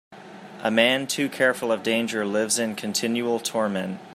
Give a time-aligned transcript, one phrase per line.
[0.63, 4.01] A man too careful of danger lives in continual torment.